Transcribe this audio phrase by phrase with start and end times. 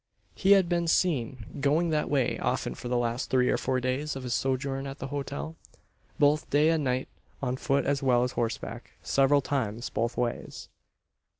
[0.33, 4.15] He had been seen going that way often for the last three or four days
[4.15, 5.57] of his sojourn at the hotel
[6.17, 7.07] both by day and night
[7.39, 10.69] on foot as well as horseback several times both ways.